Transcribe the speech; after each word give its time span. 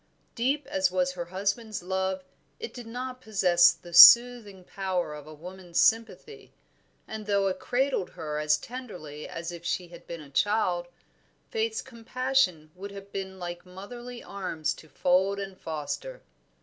Deep 0.33 0.65
as 0.65 0.89
was 0.89 1.11
her 1.11 1.25
husband's 1.25 1.83
love 1.83 2.23
it 2.59 2.73
did 2.73 2.87
not 2.87 3.21
possess 3.21 3.71
the 3.71 3.93
soothing 3.93 4.63
power 4.63 5.13
of 5.13 5.27
a 5.27 5.33
woman's 5.35 5.79
sympathy, 5.79 6.51
and 7.07 7.27
though 7.27 7.45
it 7.47 7.59
cradled 7.59 8.09
her 8.09 8.39
as 8.39 8.57
tenderly 8.57 9.27
as 9.27 9.51
if 9.51 9.63
she 9.63 9.89
had 9.89 10.07
been 10.07 10.19
a 10.19 10.27
child, 10.31 10.87
Faith's 11.51 11.83
compassion 11.83 12.71
would 12.73 12.89
have 12.89 13.11
been 13.11 13.37
like 13.37 13.63
motherly 13.63 14.23
arms 14.23 14.73
to 14.73 14.89
fold 14.89 15.39
and 15.39 15.59
foster. 15.61 16.23